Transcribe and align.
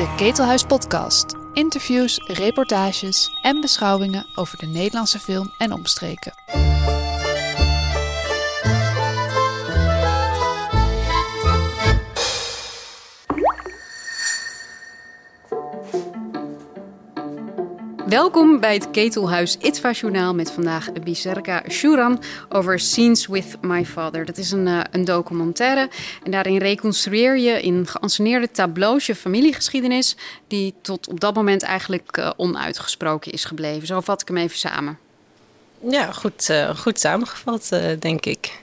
De 0.00 0.14
Ketelhuis 0.16 0.64
Podcast. 0.64 1.34
Interviews, 1.52 2.20
reportages 2.26 3.38
en 3.42 3.60
beschouwingen 3.60 4.26
over 4.34 4.58
de 4.58 4.66
Nederlandse 4.66 5.18
film 5.18 5.50
en 5.58 5.72
omstreken. 5.72 6.32
Welkom 18.10 18.60
bij 18.60 18.74
het 18.74 18.90
Ketelhuis 18.90 19.56
Itva 19.56 19.90
Journaal 19.90 20.34
met 20.34 20.52
vandaag 20.52 20.92
Biserka 20.92 21.62
Shuran 21.68 22.22
over 22.48 22.80
Scenes 22.80 23.26
with 23.26 23.56
My 23.60 23.84
Father. 23.84 24.24
Dat 24.24 24.38
is 24.38 24.50
een, 24.50 24.66
uh, 24.66 24.80
een 24.90 25.04
documentaire 25.04 25.90
en 26.22 26.30
daarin 26.30 26.56
reconstrueer 26.58 27.38
je 27.38 27.62
in 27.62 27.86
geanceneerde 27.86 28.50
tableaus 28.50 29.06
je 29.06 29.14
familiegeschiedenis 29.14 30.16
die 30.46 30.74
tot 30.82 31.08
op 31.08 31.20
dat 31.20 31.34
moment 31.34 31.62
eigenlijk 31.62 32.16
uh, 32.16 32.30
onuitgesproken 32.36 33.32
is 33.32 33.44
gebleven. 33.44 33.86
Zo 33.86 34.00
vat 34.00 34.20
ik 34.22 34.28
hem 34.28 34.36
even 34.36 34.58
samen. 34.58 34.98
Ja, 35.88 36.12
goed, 36.12 36.48
uh, 36.48 36.76
goed 36.76 37.00
samengevat, 37.00 37.80
denk 37.98 38.26
ik. 38.26 38.62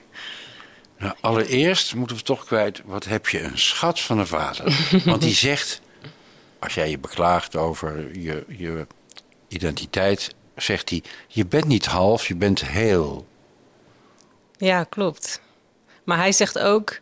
Nou, 0.98 1.14
allereerst 1.20 1.94
moeten 1.94 2.16
we 2.16 2.22
toch 2.22 2.44
kwijt, 2.44 2.82
wat 2.84 3.04
heb 3.04 3.28
je 3.28 3.42
een 3.42 3.58
schat 3.58 4.00
van 4.00 4.18
een 4.18 4.26
vader. 4.26 4.88
Want 5.04 5.22
die 5.22 5.34
zegt, 5.34 5.80
als 6.58 6.74
jij 6.74 6.90
je 6.90 6.98
beklaagt 6.98 7.56
over 7.56 8.18
je, 8.18 8.44
je 8.48 8.86
identiteit, 9.48 10.34
zegt 10.56 10.90
hij: 10.90 11.02
Je 11.28 11.46
bent 11.46 11.64
niet 11.64 11.86
half, 11.86 12.28
je 12.28 12.36
bent 12.36 12.64
heel. 12.64 13.26
Ja, 14.56 14.84
klopt. 14.84 15.40
Maar 16.04 16.18
hij 16.18 16.32
zegt 16.32 16.58
ook: 16.58 17.00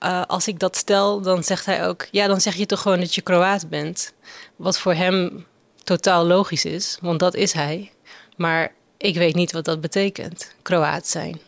uh, 0.00 0.22
Als 0.26 0.48
ik 0.48 0.58
dat 0.58 0.76
stel, 0.76 1.20
dan 1.20 1.44
zegt 1.44 1.66
hij 1.66 1.86
ook: 1.86 2.06
Ja, 2.10 2.26
dan 2.26 2.40
zeg 2.40 2.54
je 2.54 2.66
toch 2.66 2.80
gewoon 2.80 3.00
dat 3.00 3.14
je 3.14 3.20
Kroaat 3.20 3.68
bent. 3.68 4.12
Wat 4.56 4.78
voor 4.78 4.94
hem 4.94 5.46
totaal 5.84 6.26
logisch 6.26 6.64
is, 6.64 6.98
want 7.00 7.20
dat 7.20 7.34
is 7.34 7.52
hij. 7.52 7.92
Maar 8.36 8.72
ik 8.96 9.16
weet 9.16 9.34
niet 9.34 9.52
wat 9.52 9.64
dat 9.64 9.80
betekent, 9.80 10.54
Kroaat 10.62 11.06
zijn. 11.06 11.40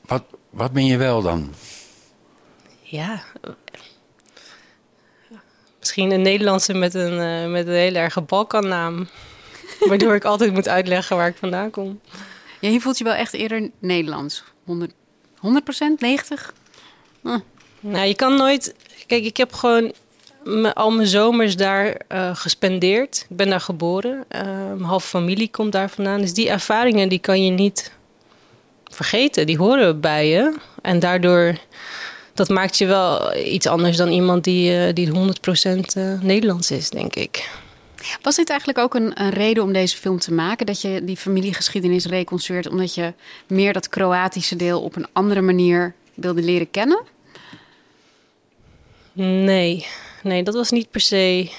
Wat, 0.00 0.22
wat 0.50 0.72
ben 0.72 0.86
je 0.86 0.96
wel 0.96 1.22
dan? 1.22 1.54
Ja, 2.80 3.22
Misschien 5.90 6.18
een 6.18 6.22
Nederlandse 6.22 6.74
met 6.74 6.94
een, 6.94 7.12
uh, 7.12 7.50
met 7.52 7.66
een 7.66 7.72
hele 7.72 7.98
erge 7.98 8.20
Balkannaam. 8.20 9.08
Waardoor 9.88 10.14
ik 10.14 10.24
altijd 10.24 10.52
moet 10.52 10.68
uitleggen 10.68 11.16
waar 11.16 11.28
ik 11.28 11.36
vandaan 11.36 11.70
kom. 11.70 12.00
Ja, 12.60 12.68
je 12.68 12.80
voelt 12.80 12.98
je 12.98 13.04
wel 13.04 13.12
echt 13.12 13.32
eerder 13.32 13.70
Nederlands. 13.78 14.44
100, 14.64 14.92
100 15.38 15.64
procent? 15.64 16.00
90? 16.00 16.54
Hm. 17.22 17.38
Nou, 17.80 18.06
je 18.06 18.14
kan 18.14 18.36
nooit... 18.36 18.74
Kijk, 19.06 19.24
ik 19.24 19.36
heb 19.36 19.52
gewoon 19.52 19.92
al 20.74 20.90
mijn 20.90 21.08
zomers 21.08 21.56
daar 21.56 22.00
uh, 22.08 22.34
gespendeerd. 22.34 23.26
Ik 23.28 23.36
ben 23.36 23.48
daar 23.48 23.60
geboren. 23.60 24.24
Uh, 24.34 24.42
mijn 24.42 24.82
halve 24.82 25.08
familie 25.08 25.50
komt 25.50 25.72
daar 25.72 25.90
vandaan. 25.90 26.20
Dus 26.20 26.34
die 26.34 26.50
ervaringen 26.50 27.08
die 27.08 27.20
kan 27.20 27.44
je 27.44 27.50
niet 27.50 27.92
vergeten. 28.84 29.46
Die 29.46 29.58
horen 29.58 30.00
bij 30.00 30.28
je. 30.28 30.56
En 30.82 30.98
daardoor 30.98 31.58
dat 32.34 32.48
maakt 32.48 32.78
je 32.78 32.86
wel 32.86 33.36
iets 33.36 33.66
anders 33.66 33.96
dan 33.96 34.08
iemand 34.08 34.44
die, 34.44 34.88
uh, 34.88 34.94
die 34.94 35.08
100% 35.08 35.12
uh, 35.96 36.20
Nederlands 36.20 36.70
is, 36.70 36.90
denk 36.90 37.14
ik. 37.14 37.50
Was 38.22 38.36
dit 38.36 38.50
eigenlijk 38.50 38.78
ook 38.78 38.94
een, 38.94 39.20
een, 39.20 39.30
reden 39.30 39.62
om 39.62 39.72
deze 39.72 39.96
film 39.96 40.18
te 40.18 40.32
maken? 40.32 40.66
Dat 40.66 40.80
je 40.80 41.04
die 41.04 41.16
familiegeschiedenis 41.16 42.06
reconstrueert 42.06 42.68
omdat 42.68 42.94
je 42.94 43.14
meer 43.46 43.72
dat 43.72 43.88
Kroatische 43.88 44.56
deel 44.56 44.82
op 44.82 44.96
een 44.96 45.06
andere 45.12 45.40
manier 45.40 45.94
wilde 46.14 46.42
leren 46.42 46.70
kennen? 46.70 47.02
Nee, 49.12 49.86
nee, 50.22 50.42
dat 50.42 50.54
was 50.54 50.70
niet 50.70 50.90
per 50.90 51.00
se 51.00 51.50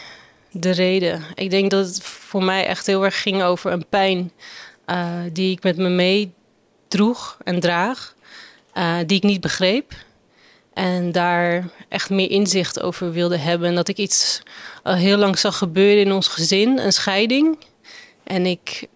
de 0.52 0.72
reden. 0.72 1.24
Ik 1.36 1.50
denk 1.50 1.72
dat 1.72 1.86
het 1.86 2.04
voor 2.04 2.44
mij 2.44 2.66
echt 2.66 2.86
heel 2.86 3.04
erg 3.04 3.22
ging 3.22 3.44
over 3.44 3.72
een 3.72 3.86
pijn 3.90 4.32
uh, 4.88 5.20
die 5.34 5.52
ik 5.52 5.64
met 5.64 5.78
me 5.78 5.90
meedroeg 5.90 7.38
en 7.44 7.60
draag, 7.60 8.16
uh, 8.74 8.98
die 9.06 9.18
ik 9.18 9.24
niet 9.24 9.42
begreep. 9.42 9.94
En 10.74 11.12
daar 11.12 11.70
echt 11.90 12.10
meer 12.10 12.30
inzicht 12.30 12.82
over 12.82 13.12
wilde 13.12 13.38
hebben. 13.38 13.68
En 13.68 13.76
dat 13.76 13.88
ik 13.88 13.98
iets 13.98 14.42
al 14.84 14.94
heel 14.94 15.18
lang 15.18 15.40
zag 15.40 15.58
gebeuren 15.58 16.04
in 16.06 16.12
ons 16.12 16.28
gezin, 16.28 16.78
een 16.78 16.94
scheiding. 16.94 17.58
En 18.24 18.46
ik, 18.46 18.88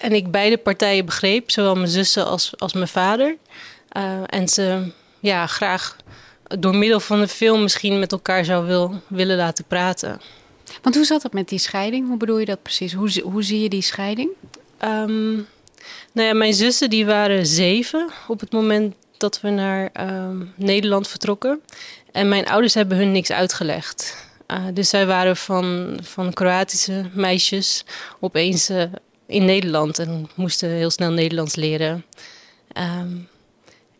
en 0.00 0.12
ik 0.12 0.30
beide 0.30 0.58
partijen 0.58 1.04
begreep, 1.04 1.50
zowel 1.50 1.74
mijn 1.74 1.88
zussen 1.88 2.26
als, 2.26 2.52
als 2.56 2.72
mijn 2.72 2.88
vader. 2.88 3.36
Uh, 3.96 4.20
en 4.26 4.48
ze 4.48 4.92
ja, 5.20 5.46
graag 5.46 5.96
door 6.42 6.76
middel 6.76 7.00
van 7.00 7.20
de 7.20 7.28
film 7.28 7.62
misschien 7.62 7.98
met 7.98 8.12
elkaar 8.12 8.44
zou 8.44 8.66
wil, 8.66 9.00
willen 9.06 9.36
laten 9.36 9.64
praten. 9.64 10.20
Want 10.82 10.94
hoe 10.94 11.04
zat 11.04 11.22
het 11.22 11.32
met 11.32 11.48
die 11.48 11.58
scheiding? 11.58 12.08
Hoe 12.08 12.16
bedoel 12.16 12.38
je 12.38 12.44
dat 12.44 12.62
precies? 12.62 12.92
Hoe, 12.92 13.20
hoe 13.22 13.42
zie 13.42 13.60
je 13.60 13.68
die 13.68 13.82
scheiding? 13.82 14.30
Um, 14.84 15.46
nou 16.12 16.28
ja, 16.28 16.34
mijn 16.34 16.54
zussen 16.54 16.90
die 16.90 17.06
waren 17.06 17.46
zeven 17.46 18.10
op 18.28 18.40
het 18.40 18.52
moment 18.52 18.94
dat 19.16 19.40
we 19.40 19.50
naar 19.50 19.90
uh, 20.00 20.28
Nederland 20.54 21.08
vertrokken. 21.08 21.60
En 22.12 22.28
mijn 22.28 22.46
ouders 22.46 22.74
hebben 22.74 22.96
hun 22.98 23.12
niks 23.12 23.30
uitgelegd. 23.32 24.26
Uh, 24.50 24.64
dus 24.72 24.88
zij 24.88 25.06
waren 25.06 25.36
van, 25.36 25.98
van 26.02 26.32
Kroatische 26.32 27.04
meisjes 27.12 27.84
opeens 28.20 28.70
uh, 28.70 28.82
in 29.26 29.44
Nederland 29.44 29.98
en 29.98 30.28
moesten 30.34 30.68
heel 30.68 30.90
snel 30.90 31.10
Nederlands 31.10 31.54
leren. 31.54 32.04
Um, 32.98 33.28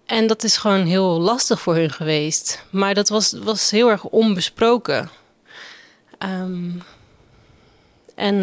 en 0.06 0.26
dat 0.26 0.44
is 0.44 0.56
gewoon 0.56 0.86
heel 0.86 1.20
lastig 1.20 1.60
voor 1.60 1.74
hun 1.74 1.92
geweest. 1.92 2.62
Maar 2.70 2.94
dat 2.94 3.08
was, 3.08 3.32
was 3.32 3.70
heel 3.70 3.90
erg 3.90 4.04
onbesproken. 4.04 5.10
Um, 6.18 6.82
en 8.14 8.42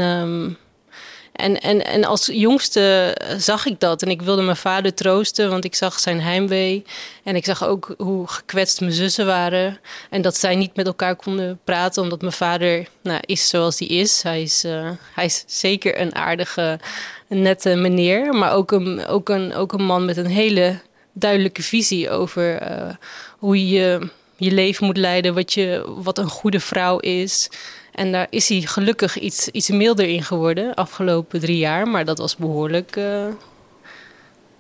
en, 1.34 1.62
en, 1.62 1.86
en 1.86 2.04
als 2.04 2.26
jongste 2.26 3.16
zag 3.38 3.66
ik 3.66 3.80
dat. 3.80 4.02
En 4.02 4.10
ik 4.10 4.22
wilde 4.22 4.42
mijn 4.42 4.58
vader 4.58 4.94
troosten, 4.94 5.50
want 5.50 5.66
ik 5.66 5.76
zag 5.76 6.00
zijn 6.00 6.22
heimwee. 6.22 6.84
En 7.24 7.36
ik 7.36 7.46
zag 7.46 7.66
ook 7.66 7.94
hoe 7.98 8.28
gekwetst 8.28 8.80
mijn 8.80 8.92
zussen 8.92 9.26
waren. 9.26 9.80
En 10.10 10.22
dat 10.22 10.38
zij 10.38 10.56
niet 10.56 10.76
met 10.76 10.86
elkaar 10.86 11.16
konden 11.16 11.60
praten, 11.64 12.04
omdat 12.04 12.22
mijn 12.22 12.34
vader 12.34 12.88
nou, 13.04 13.20
is 13.22 13.48
zoals 13.48 13.80
hij 13.80 13.88
is. 13.88 14.22
Hij 14.22 14.42
is, 14.42 14.66
uh, 14.66 14.90
hij 15.14 15.26
is 15.26 15.44
zeker 15.48 16.00
een 16.02 16.16
aardige, 16.16 16.80
nette 17.28 17.76
meneer. 17.76 18.34
Maar 18.34 18.54
ook 18.54 18.72
een, 18.72 19.06
ook, 19.06 19.30
een, 19.30 19.54
ook 19.54 19.74
een 19.74 19.86
man 19.86 20.06
met 20.06 20.18
een 20.18 20.26
hele 20.26 20.80
duidelijke 21.14 21.62
visie 21.62 22.10
over 22.10 22.72
uh, 22.72 22.90
hoe 23.38 23.68
je 23.70 24.10
je 24.38 24.52
leven 24.52 24.86
moet 24.86 24.98
leiden. 24.98 25.34
Wat, 25.34 25.54
je, 25.54 25.84
wat 25.88 26.18
een 26.18 26.30
goede 26.30 26.60
vrouw 26.60 26.98
is. 26.98 27.50
En 27.94 28.12
daar 28.12 28.28
is 28.30 28.50
hij 28.50 28.62
gelukkig 28.62 29.20
iets, 29.20 29.48
iets 29.48 29.70
milder 29.70 30.08
in 30.08 30.24
geworden 30.24 30.74
afgelopen 30.74 31.40
drie 31.40 31.58
jaar. 31.58 31.88
Maar 31.88 32.06
dat 32.06 32.18
was 32.18 32.36
behoorlijk 32.36 32.96
uh, 32.96 33.26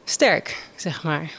sterk, 0.03 0.67
zeg 0.75 1.03
maar. 1.03 1.31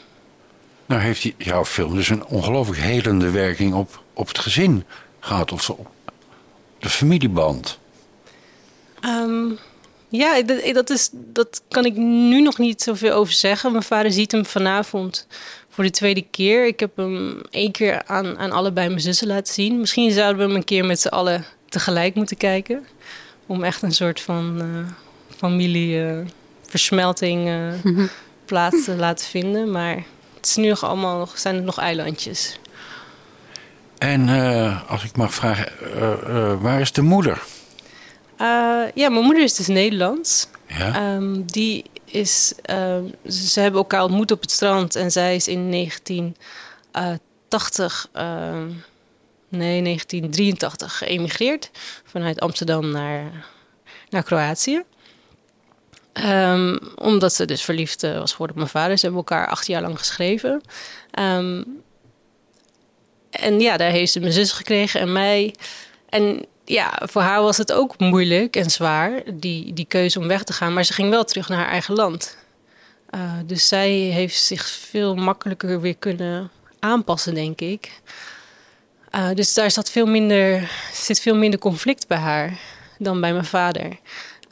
Nou 0.86 1.00
heeft 1.00 1.22
die, 1.22 1.34
jouw 1.38 1.64
film 1.64 1.94
dus 1.94 2.08
een 2.08 2.26
ongelooflijk 2.26 2.80
helende 2.80 3.30
werking 3.30 3.74
op, 3.74 4.02
op 4.12 4.28
het 4.28 4.38
gezin 4.38 4.84
gehad. 5.20 5.52
Of 5.52 5.70
op 5.70 5.88
de 6.78 6.88
familieband. 6.88 7.78
Um, 9.04 9.58
ja, 10.08 10.42
dat, 10.42 10.74
dat, 10.74 10.90
is, 10.90 11.10
dat 11.12 11.62
kan 11.68 11.84
ik 11.84 11.96
nu 11.96 12.40
nog 12.40 12.58
niet 12.58 12.82
zoveel 12.82 13.12
over 13.12 13.32
zeggen. 13.32 13.70
Mijn 13.70 13.82
vader 13.82 14.12
ziet 14.12 14.32
hem 14.32 14.46
vanavond 14.46 15.26
voor 15.68 15.84
de 15.84 15.90
tweede 15.90 16.24
keer. 16.30 16.66
Ik 16.66 16.80
heb 16.80 16.96
hem 16.96 17.40
één 17.50 17.72
keer 17.72 18.02
aan, 18.06 18.38
aan 18.38 18.52
allebei 18.52 18.88
mijn 18.88 19.00
zussen 19.00 19.26
laten 19.26 19.54
zien. 19.54 19.80
Misschien 19.80 20.10
zouden 20.10 20.36
we 20.36 20.46
hem 20.46 20.54
een 20.54 20.64
keer 20.64 20.84
met 20.84 21.00
z'n 21.00 21.08
allen 21.08 21.44
tegelijk 21.74 22.14
moeten 22.14 22.36
kijken. 22.36 22.86
Om 23.46 23.64
echt 23.64 23.82
een 23.82 23.92
soort 23.92 24.20
van 24.20 24.62
uh, 24.62 24.66
familieversmelting 25.36 27.48
uh, 27.48 27.84
uh, 27.84 28.08
plaats 28.44 28.84
te 28.84 28.96
laten 28.96 29.26
vinden. 29.26 29.70
Maar 29.70 29.94
het 30.36 30.46
is 30.46 30.56
nu 30.56 30.68
nog 30.68 30.84
allemaal 30.84 31.18
nog, 31.18 31.38
zijn 31.38 31.56
er 31.56 31.62
nog 31.62 31.78
eilandjes. 31.78 32.58
En 33.98 34.28
als 34.88 35.04
ik 35.04 35.16
mag 35.16 35.34
vragen, 35.34 35.72
waar 36.60 36.80
is 36.80 36.92
de 36.92 37.02
moeder? 37.02 37.42
ja, 38.94 39.08
mijn 39.08 39.24
moeder 39.24 39.42
is 39.42 39.54
dus 39.54 39.66
Nederlands. 39.66 40.48
Ja? 40.66 41.14
Um, 41.14 41.46
die 41.46 41.84
is, 42.04 42.54
um, 42.70 43.12
ze 43.26 43.60
hebben 43.60 43.80
elkaar 43.80 44.02
ontmoet 44.02 44.30
op 44.30 44.40
het 44.40 44.50
strand 44.50 44.96
en 44.96 45.10
zij 45.10 45.34
is 45.34 45.48
in 45.48 45.70
1980 45.70 48.08
nee, 49.56 49.82
1983 49.82 50.98
geëmigreerd 50.98 51.70
vanuit 52.04 52.40
Amsterdam 52.40 52.90
naar, 52.90 53.46
naar 54.08 54.22
Kroatië. 54.22 54.82
Um, 56.24 56.78
omdat 56.94 57.34
ze 57.34 57.44
dus 57.44 57.62
verliefd 57.62 58.02
uh, 58.02 58.18
was 58.18 58.32
geworden 58.32 58.56
op 58.56 58.62
mijn 58.62 58.74
vader. 58.74 58.98
Ze 58.98 59.06
hebben 59.06 59.24
elkaar 59.24 59.48
acht 59.48 59.66
jaar 59.66 59.82
lang 59.82 59.98
geschreven. 59.98 60.62
Um, 61.18 61.82
en 63.30 63.60
ja, 63.60 63.76
daar 63.76 63.90
heeft 63.90 64.12
ze 64.12 64.20
mijn 64.20 64.32
zus 64.32 64.52
gekregen 64.52 65.00
en 65.00 65.12
mij. 65.12 65.54
En 66.08 66.46
ja, 66.64 67.00
voor 67.02 67.22
haar 67.22 67.42
was 67.42 67.56
het 67.56 67.72
ook 67.72 67.98
moeilijk 67.98 68.56
en 68.56 68.70
zwaar, 68.70 69.22
die, 69.34 69.72
die 69.72 69.84
keuze 69.84 70.18
om 70.18 70.28
weg 70.28 70.42
te 70.42 70.52
gaan. 70.52 70.72
Maar 70.72 70.84
ze 70.84 70.92
ging 70.92 71.10
wel 71.10 71.24
terug 71.24 71.48
naar 71.48 71.58
haar 71.58 71.70
eigen 71.70 71.94
land. 71.94 72.36
Uh, 73.14 73.32
dus 73.46 73.68
zij 73.68 73.90
heeft 73.90 74.42
zich 74.42 74.66
veel 74.66 75.14
makkelijker 75.14 75.80
weer 75.80 75.96
kunnen 75.96 76.50
aanpassen, 76.78 77.34
denk 77.34 77.60
ik. 77.60 78.00
Uh, 79.14 79.28
dus 79.34 79.54
daar 79.54 79.70
zat 79.70 79.90
veel 79.90 80.06
minder, 80.06 80.70
zit 80.92 81.20
veel 81.20 81.36
minder 81.36 81.60
conflict 81.60 82.06
bij 82.06 82.18
haar 82.18 82.58
dan 82.98 83.20
bij 83.20 83.32
mijn 83.32 83.44
vader. 83.44 83.98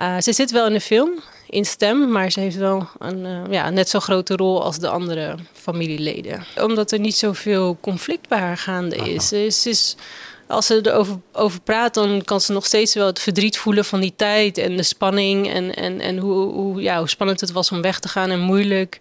Uh, 0.00 0.20
ze 0.20 0.32
zit 0.32 0.50
wel 0.50 0.67
in 0.67 0.73
de 0.73 0.81
film, 0.81 1.23
in 1.49 1.64
stem, 1.64 2.11
maar 2.11 2.31
ze 2.31 2.41
heeft 2.41 2.56
wel 2.56 2.88
een 2.99 3.25
uh, 3.25 3.43
ja, 3.50 3.70
net 3.70 3.88
zo 3.88 4.00
grote 4.00 4.37
rol 4.37 4.62
als 4.62 4.79
de 4.79 4.88
andere 4.88 5.37
familieleden. 5.53 6.44
Omdat 6.61 6.93
er 6.93 6.99
niet 6.99 7.17
zoveel 7.17 7.79
conflict 7.81 8.29
bij 8.29 8.38
haar 8.38 8.56
gaande 8.56 8.97
is, 8.97 9.32
is 9.32 9.97
als 10.47 10.67
ze 10.67 10.81
erover 10.82 11.17
over 11.32 11.61
praat, 11.61 11.94
dan 11.94 12.23
kan 12.25 12.41
ze 12.41 12.53
nog 12.53 12.67
steeds 12.67 12.94
wel 12.94 13.06
het 13.06 13.20
verdriet 13.20 13.59
voelen 13.59 13.85
van 13.85 14.00
die 14.00 14.12
tijd 14.17 14.59
en 14.59 14.76
de 14.76 14.82
spanning 14.82 15.50
en, 15.50 15.75
en, 15.75 16.00
en 16.00 16.19
hoe, 16.19 16.53
hoe, 16.53 16.82
ja, 16.82 16.99
hoe 16.99 17.09
spannend 17.09 17.41
het 17.41 17.53
was 17.53 17.70
om 17.70 17.82
weg 17.82 17.99
te 17.99 18.09
gaan 18.09 18.31
en 18.31 18.41
moeilijk. 18.41 18.99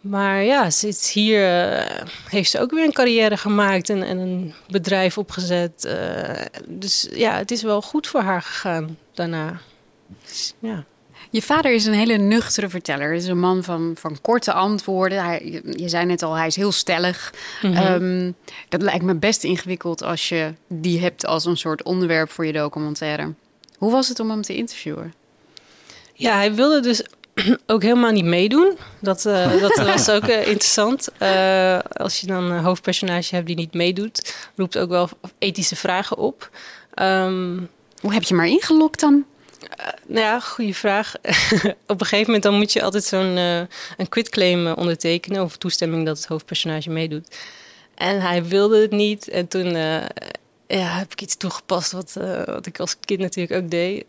Maar 0.00 0.42
ja, 0.42 0.70
ze 0.70 0.88
is 0.88 1.12
hier 1.12 1.70
uh, 1.70 2.04
heeft 2.28 2.50
ze 2.50 2.60
ook 2.60 2.70
weer 2.70 2.84
een 2.84 2.92
carrière 2.92 3.36
gemaakt 3.36 3.90
en, 3.90 4.02
en 4.02 4.18
een 4.18 4.54
bedrijf 4.68 5.18
opgezet. 5.18 5.84
Uh, 5.86 6.44
dus 6.68 7.08
ja, 7.12 7.36
het 7.36 7.50
is 7.50 7.62
wel 7.62 7.82
goed 7.82 8.06
voor 8.06 8.20
haar 8.20 8.42
gegaan 8.42 8.98
daarna. 9.14 9.60
Dus, 10.26 10.54
ja. 10.58 10.84
Je 11.30 11.42
vader 11.42 11.72
is 11.72 11.86
een 11.86 11.94
hele 11.94 12.16
nuchtere 12.16 12.68
verteller. 12.68 13.08
Hij 13.08 13.16
is 13.16 13.26
een 13.26 13.38
man 13.38 13.64
van, 13.64 13.94
van 13.98 14.20
korte 14.20 14.52
antwoorden. 14.52 15.24
Hij, 15.24 15.62
je 15.64 15.88
zei 15.88 16.06
net 16.06 16.22
al, 16.22 16.34
hij 16.34 16.46
is 16.46 16.56
heel 16.56 16.72
stellig. 16.72 17.34
Mm 17.62 17.74
-hmm. 17.74 18.02
um, 18.02 18.34
dat 18.68 18.82
lijkt 18.82 19.04
me 19.04 19.14
best 19.14 19.44
ingewikkeld 19.44 20.02
als 20.02 20.28
je 20.28 20.54
die 20.68 21.00
hebt 21.00 21.26
als 21.26 21.44
een 21.44 21.56
soort 21.56 21.82
onderwerp 21.82 22.30
voor 22.30 22.46
je 22.46 22.52
documentaire. 22.52 23.32
Hoe 23.78 23.92
was 23.92 24.08
het 24.08 24.20
om 24.20 24.30
hem 24.30 24.42
te 24.42 24.56
interviewen? 24.56 25.14
Ja, 26.14 26.34
hij 26.34 26.54
wilde 26.54 26.80
dus 26.80 27.04
ook 27.66 27.82
helemaal 27.82 28.10
niet 28.10 28.24
meedoen. 28.24 28.78
Dat, 29.00 29.24
uh, 29.24 29.60
dat 29.60 29.76
was 29.76 30.10
ook 30.10 30.28
uh, 30.28 30.46
interessant. 30.46 31.08
Uh, 31.22 31.78
als 31.92 32.20
je 32.20 32.26
dan 32.26 32.50
een 32.50 32.64
hoofdpersonage 32.64 33.34
hebt 33.34 33.46
die 33.46 33.56
niet 33.56 33.74
meedoet, 33.74 34.34
roept 34.56 34.78
ook 34.78 34.88
wel 34.88 35.08
ethische 35.38 35.76
vragen 35.76 36.16
op. 36.16 36.50
Um, 36.94 37.68
Hoe 38.00 38.12
heb 38.12 38.22
je 38.22 38.34
maar 38.34 38.46
ingelokt 38.46 39.00
dan? 39.00 39.24
nou 40.06 40.26
ja, 40.26 40.40
goede 40.40 40.74
vraag. 40.74 41.14
op 41.86 42.00
een 42.00 42.06
gegeven 42.06 42.26
moment 42.26 42.42
dan 42.42 42.54
moet 42.54 42.72
je 42.72 42.82
altijd 42.82 43.04
zo'n 43.04 43.36
een 43.36 44.08
quitclaim 44.08 44.66
ondertekenen 44.66 45.40
over 45.40 45.58
toestemming 45.58 46.06
dat 46.06 46.16
het 46.16 46.26
hoofdpersonage 46.26 46.90
meedoet. 46.90 47.36
En 47.94 48.20
hij 48.20 48.44
wilde 48.44 48.80
het 48.80 48.90
niet. 48.90 49.28
En 49.28 49.48
toen 49.48 49.74
ja, 50.66 50.98
heb 50.98 51.12
ik 51.12 51.20
iets 51.20 51.36
toegepast 51.36 51.92
wat, 51.92 52.16
wat 52.46 52.66
ik 52.66 52.80
als 52.80 52.96
kind 53.00 53.20
natuurlijk 53.20 53.62
ook 53.62 53.70
deed. 53.70 54.04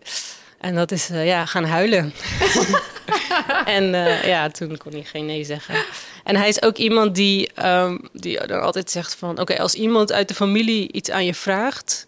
En 0.60 0.76
dat 0.76 0.92
is 0.92 1.08
ja, 1.08 1.46
gaan 1.46 1.66
huilen. 1.66 2.14
en 3.65 3.83
uh, 3.83 4.24
ja, 4.24 4.50
toen 4.50 4.77
kon 4.77 4.92
hij 4.92 5.03
geen 5.03 5.25
nee 5.25 5.44
zeggen. 5.44 5.83
En 6.24 6.36
hij 6.36 6.48
is 6.48 6.62
ook 6.62 6.77
iemand 6.77 7.15
die, 7.15 7.65
um, 7.65 8.09
die 8.13 8.48
dan 8.48 8.62
altijd 8.62 8.92
zegt 8.92 9.15
van... 9.15 9.39
oké, 9.39 9.59
als 9.59 9.74
iemand 9.74 10.12
uit 10.12 10.27
de 10.27 10.33
familie 10.33 10.92
iets 10.92 11.12
aan 11.12 11.25
je 11.25 11.33
vraagt... 11.33 12.06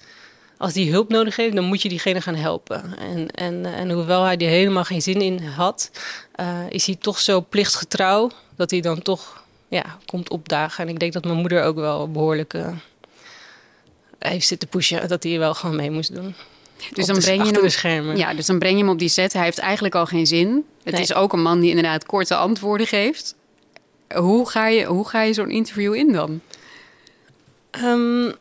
als 0.57 0.73
die 0.73 0.91
hulp 0.91 1.09
nodig 1.09 1.35
heeft, 1.35 1.55
dan 1.55 1.63
moet 1.63 1.81
je 1.81 1.89
diegene 1.89 2.21
gaan 2.21 2.35
helpen. 2.35 2.97
En, 2.97 3.31
en, 3.31 3.65
en 3.65 3.91
hoewel 3.91 4.23
hij 4.23 4.37
er 4.37 4.47
helemaal 4.47 4.83
geen 4.83 5.01
zin 5.01 5.21
in 5.21 5.43
had... 5.43 5.91
Uh, 6.39 6.59
is 6.69 6.85
hij 6.85 6.95
toch 6.95 7.19
zo 7.19 7.45
plichtsgetrouw... 7.49 8.31
dat 8.55 8.71
hij 8.71 8.81
dan 8.81 9.01
toch 9.01 9.43
ja, 9.67 9.97
komt 10.05 10.29
opdagen. 10.29 10.83
En 10.83 10.89
ik 10.93 10.99
denk 10.99 11.13
dat 11.13 11.23
mijn 11.23 11.37
moeder 11.37 11.63
ook 11.63 11.75
wel 11.75 12.11
behoorlijk... 12.11 12.53
heeft 14.19 14.47
zitten 14.47 14.69
pushen 14.69 15.07
dat 15.07 15.23
hij 15.23 15.39
wel 15.39 15.53
gewoon 15.53 15.75
mee 15.75 15.91
moest 15.91 16.15
doen. 16.15 16.35
Dus 16.91 17.05
dan, 17.05 17.19
breng 17.19 17.45
je 17.45 17.51
hem, 17.51 17.61
de 17.61 17.69
schermen. 17.69 18.17
ja, 18.17 18.33
dus 18.33 18.45
dan 18.45 18.59
breng 18.59 18.73
je 18.73 18.83
hem 18.83 18.91
op 18.91 18.99
die 18.99 19.09
set. 19.09 19.33
Hij 19.33 19.43
heeft 19.43 19.57
eigenlijk 19.57 19.95
al 19.95 20.05
geen 20.05 20.27
zin. 20.27 20.65
Het 20.83 20.93
nee. 20.93 21.03
is 21.03 21.13
ook 21.13 21.33
een 21.33 21.41
man 21.41 21.59
die 21.59 21.69
inderdaad 21.69 22.05
korte 22.05 22.35
antwoorden 22.35 22.87
geeft. 22.87 23.35
Hoe 24.15 24.49
ga 24.49 24.67
je, 24.67 24.85
hoe 24.85 25.07
ga 25.07 25.21
je 25.21 25.33
zo'n 25.33 25.49
interview 25.49 25.93
in 25.93 26.11
dan? 26.11 26.41
Um, 27.83 28.33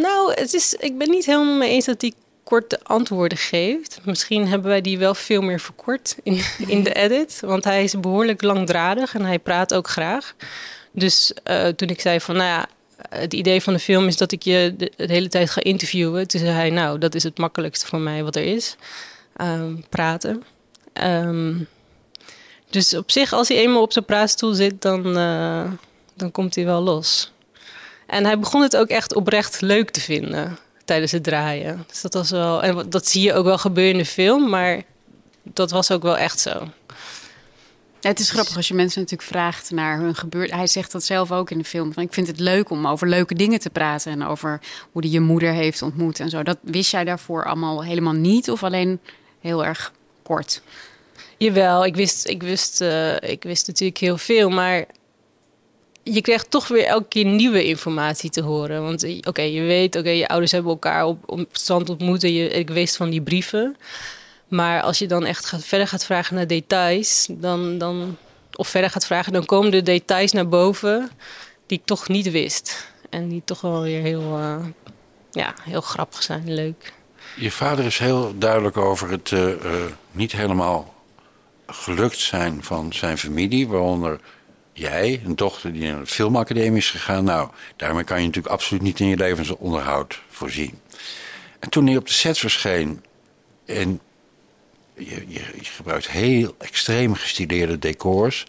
nou, 0.00 0.32
het 0.34 0.54
is, 0.54 0.74
ik 0.74 0.98
ben 0.98 1.10
niet 1.10 1.26
helemaal 1.26 1.56
mee 1.56 1.70
eens 1.70 1.84
dat 1.84 2.00
hij 2.00 2.12
korte 2.44 2.80
antwoorden 2.82 3.38
geeft. 3.38 3.98
Misschien 4.04 4.48
hebben 4.48 4.68
wij 4.68 4.80
die 4.80 4.98
wel 4.98 5.14
veel 5.14 5.42
meer 5.42 5.60
verkort 5.60 6.16
in, 6.22 6.42
in 6.66 6.82
de 6.82 6.92
edit. 7.04 7.40
Want 7.40 7.64
hij 7.64 7.84
is 7.84 8.00
behoorlijk 8.00 8.42
langdradig 8.42 9.14
en 9.14 9.24
hij 9.24 9.38
praat 9.38 9.74
ook 9.74 9.88
graag. 9.88 10.34
Dus 10.92 11.32
uh, 11.50 11.66
toen 11.66 11.88
ik 11.88 12.00
zei 12.00 12.20
van, 12.20 12.36
nou 12.36 12.48
ja, 12.48 12.68
het 13.08 13.32
idee 13.32 13.62
van 13.62 13.72
de 13.72 13.78
film 13.78 14.06
is 14.06 14.16
dat 14.16 14.32
ik 14.32 14.42
je 14.42 14.74
de, 14.76 14.92
hele 14.96 15.28
tijd 15.28 15.50
ga 15.50 15.62
interviewen. 15.62 16.28
Toen 16.28 16.40
zei 16.40 16.52
hij, 16.52 16.70
nou, 16.70 16.98
dat 16.98 17.14
is 17.14 17.22
het 17.22 17.38
makkelijkste 17.38 17.86
voor 17.86 18.00
mij 18.00 18.24
wat 18.24 18.36
er 18.36 18.44
is. 18.44 18.76
Um, 19.36 19.84
praten. 19.88 20.42
Um, 21.02 21.68
dus 22.70 22.94
op 22.94 23.10
zich, 23.10 23.32
als 23.32 23.48
hij 23.48 23.56
eenmaal 23.56 23.82
op 23.82 23.92
zijn 23.92 24.04
praatstoel 24.04 24.52
zit, 24.52 24.82
dan, 24.82 25.18
uh, 25.18 25.70
dan 26.14 26.30
komt 26.30 26.54
hij 26.54 26.64
wel 26.64 26.80
los. 26.80 27.32
En 28.06 28.24
hij 28.24 28.38
begon 28.38 28.62
het 28.62 28.76
ook 28.76 28.88
echt 28.88 29.14
oprecht 29.14 29.60
leuk 29.60 29.90
te 29.90 30.00
vinden 30.00 30.58
tijdens 30.84 31.12
het 31.12 31.24
draaien. 31.24 31.84
Dus 31.88 32.00
dat 32.00 32.14
was 32.14 32.30
wel, 32.30 32.62
en 32.62 32.90
dat 32.90 33.06
zie 33.06 33.22
je 33.22 33.34
ook 33.34 33.44
wel 33.44 33.58
gebeuren 33.58 33.92
in 33.92 33.98
de 33.98 34.04
film, 34.04 34.48
maar 34.48 34.82
dat 35.42 35.70
was 35.70 35.90
ook 35.90 36.02
wel 36.02 36.16
echt 36.16 36.40
zo. 36.40 36.68
Het 38.02 38.20
is 38.20 38.30
grappig 38.30 38.56
als 38.56 38.68
je 38.68 38.74
mensen 38.74 39.00
natuurlijk 39.00 39.28
vraagt 39.28 39.70
naar 39.70 39.98
hun 39.98 40.14
gebeurd. 40.14 40.50
Hij 40.50 40.66
zegt 40.66 40.92
dat 40.92 41.04
zelf 41.04 41.32
ook 41.32 41.50
in 41.50 41.58
de 41.58 41.64
film. 41.64 41.92
Van, 41.92 42.02
ik 42.02 42.12
vind 42.12 42.26
het 42.26 42.40
leuk 42.40 42.70
om 42.70 42.86
over 42.86 43.08
leuke 43.08 43.34
dingen 43.34 43.60
te 43.60 43.70
praten. 43.70 44.12
En 44.12 44.24
over 44.26 44.60
hoe 44.92 45.02
hij 45.02 45.10
je 45.10 45.20
moeder 45.20 45.52
heeft 45.52 45.82
ontmoet 45.82 46.20
en 46.20 46.30
zo. 46.30 46.42
Dat 46.42 46.58
wist 46.62 46.90
jij 46.90 47.04
daarvoor 47.04 47.44
allemaal 47.44 47.84
helemaal 47.84 48.12
niet? 48.12 48.50
Of 48.50 48.62
alleen 48.62 49.00
heel 49.40 49.64
erg 49.64 49.92
kort? 50.22 50.62
Jawel, 51.36 51.84
ik 51.84 51.94
wist, 51.94 52.28
ik 52.28 52.42
wist, 52.42 52.80
uh, 52.80 53.14
ik 53.14 53.42
wist 53.42 53.66
natuurlijk 53.66 53.98
heel 53.98 54.18
veel. 54.18 54.50
Maar 54.50 54.84
je 56.02 56.20
krijgt 56.20 56.50
toch 56.50 56.68
weer 56.68 56.84
elke 56.84 57.08
keer 57.08 57.24
nieuwe 57.24 57.64
informatie 57.64 58.30
te 58.30 58.42
horen. 58.42 58.82
Want 58.82 59.04
oké, 59.04 59.28
okay, 59.28 59.52
je 59.52 59.60
weet, 59.60 59.96
oké, 59.96 60.10
je 60.10 60.28
ouders 60.28 60.52
hebben 60.52 60.72
elkaar 60.72 61.04
op, 61.04 61.18
op 61.26 61.48
strand 61.52 61.90
ontmoet. 61.90 62.24
En 62.24 62.32
je, 62.32 62.48
ik 62.48 62.70
wist 62.70 62.96
van 62.96 63.10
die 63.10 63.22
brieven. 63.22 63.76
Maar 64.52 64.82
als 64.82 64.98
je 64.98 65.06
dan 65.06 65.24
echt 65.24 65.46
gaat, 65.46 65.64
verder 65.64 65.88
gaat 65.88 66.04
vragen 66.04 66.34
naar 66.34 66.46
details, 66.46 67.26
dan, 67.30 67.78
dan, 67.78 68.16
of 68.54 68.68
verder 68.68 68.90
gaat 68.90 69.06
vragen, 69.06 69.32
dan 69.32 69.44
komen 69.44 69.70
de 69.70 69.82
details 69.82 70.32
naar 70.32 70.48
boven 70.48 71.10
die 71.66 71.78
ik 71.78 71.84
toch 71.84 72.08
niet 72.08 72.30
wist. 72.30 72.88
En 73.10 73.28
die 73.28 73.42
toch 73.44 73.60
wel 73.60 73.82
weer 73.82 74.00
heel, 74.00 74.38
uh, 74.38 74.56
ja, 75.30 75.54
heel 75.62 75.80
grappig 75.80 76.22
zijn, 76.22 76.54
leuk. 76.54 76.92
Je 77.36 77.50
vader 77.50 77.84
is 77.84 77.98
heel 77.98 78.38
duidelijk 78.38 78.76
over 78.76 79.10
het 79.10 79.30
uh, 79.30 79.48
uh, 79.48 79.56
niet 80.10 80.32
helemaal 80.32 80.94
gelukt 81.66 82.18
zijn 82.18 82.64
van 82.64 82.92
zijn 82.92 83.18
familie, 83.18 83.68
waaronder 83.68 84.20
jij, 84.72 85.22
een 85.24 85.36
dochter 85.36 85.72
die 85.72 85.90
naar 85.90 86.00
de 86.00 86.06
filmacademie 86.06 86.78
is 86.78 86.90
gegaan. 86.90 87.24
Nou, 87.24 87.48
daarmee 87.76 88.04
kan 88.04 88.20
je 88.20 88.26
natuurlijk 88.26 88.54
absoluut 88.54 88.82
niet 88.82 89.00
in 89.00 89.06
je 89.06 89.16
levensonderhoud 89.16 90.20
voorzien. 90.28 90.78
En 91.58 91.70
toen 91.70 91.86
hij 91.86 91.96
op 91.96 92.06
de 92.06 92.12
set 92.12 92.38
verscheen 92.38 93.04
en 93.66 94.00
je, 95.08 95.24
je, 95.28 95.40
gebruikt 95.62 96.10
heel 96.10 96.54
extreem 96.58 97.14
gestileerde 97.14 97.78
decors. 97.78 98.46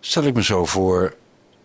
Stel 0.00 0.22
ik 0.22 0.34
me 0.34 0.42
zo 0.42 0.64
voor 0.64 1.14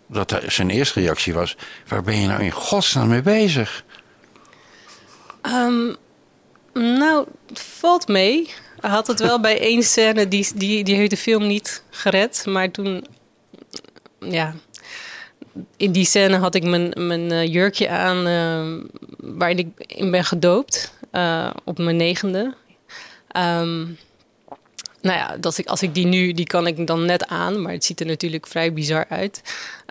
dat 0.08 0.40
zijn 0.48 0.70
eerste 0.70 1.00
reactie 1.00 1.34
was: 1.34 1.58
waar 1.88 2.04
ben 2.04 2.20
je 2.20 2.28
nou 2.28 2.44
in 2.44 2.52
godsnaam 2.52 3.08
mee 3.08 3.22
bezig? 3.22 3.84
Um, 5.42 5.96
nou, 6.74 7.28
valt 7.54 8.08
mee. 8.08 8.50
Hij 8.80 8.90
had 8.90 9.08
het 9.08 9.20
wel 9.20 9.40
bij 9.40 9.60
één 9.60 9.84
scène, 9.84 10.28
die, 10.28 10.48
die, 10.56 10.84
die 10.84 10.96
heeft 10.96 11.10
de 11.10 11.18
film 11.18 11.48
niet 11.48 11.84
gered. 11.90 12.46
Maar 12.46 12.72
toen, 12.72 13.06
ja, 14.20 14.54
in 15.78 15.92
die 15.92 16.06
scène 16.06 16.38
had 16.38 16.56
ik 16.56 16.64
mijn, 16.64 16.94
mijn 17.08 17.50
jurkje 17.50 17.90
aan 17.90 18.28
uh, 18.28 18.84
waarin 19.18 19.58
ik 19.58 19.68
in 19.78 20.12
ben 20.12 20.26
gedoopt. 20.26 20.94
Uh, 21.12 21.50
op 21.64 21.78
mijn 21.78 21.96
negende. 21.96 22.56
Um, 23.38 23.98
nou 25.04 25.18
ja, 25.18 25.38
dat 25.38 25.58
ik, 25.58 25.68
als 25.68 25.82
ik 25.82 25.94
die 25.94 26.06
nu, 26.06 26.34
die 26.34 26.46
kan 26.46 26.68
ik 26.68 26.88
dan 26.88 27.06
net 27.06 27.28
aan, 27.28 27.62
maar 27.62 27.72
het 27.72 27.86
ziet 27.86 28.00
er 28.00 28.06
natuurlijk 28.06 28.48
vrij 28.48 28.74
bizar 28.74 29.06
uit. 29.10 29.42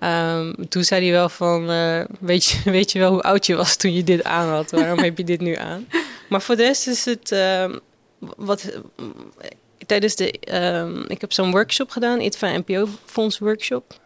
Um, 0.05 0.69
toen 0.69 0.85
zei 0.85 1.03
hij 1.03 1.13
wel 1.13 1.29
van, 1.29 1.71
uh, 1.71 2.05
weet, 2.21 2.45
je, 2.45 2.71
weet 2.71 2.93
je 2.93 2.99
wel 2.99 3.11
hoe 3.11 3.23
oud 3.23 3.47
je 3.47 3.55
was 3.55 3.77
toen 3.77 3.93
je 3.93 4.05
dit 4.05 4.25
aan 4.25 4.49
had? 4.49 4.71
Waarom 4.71 4.99
heb 4.99 5.19
je 5.19 5.25
dit 5.25 5.41
nu 5.41 5.55
aan? 5.55 5.89
Maar 6.29 6.43
voor 6.43 6.57
de 6.57 6.63
rest 6.63 6.87
is 6.87 7.05
het, 7.05 7.31
uh, 7.31 7.75
wat, 8.37 8.79
tijdens 9.87 10.17
de, 10.17 10.35
um, 10.55 11.05
ik 11.09 11.21
heb 11.21 11.33
zo'n 11.33 11.51
workshop 11.51 11.91
gedaan, 11.91 12.21
ITVA 12.21 12.59
NPO 12.59 12.89
Fonds 13.05 13.39
Workshop. 13.39 14.01